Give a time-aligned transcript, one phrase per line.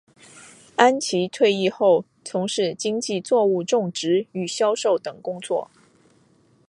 [0.77, 5.69] 安琦退役后从事经济作物种植与销售等工作。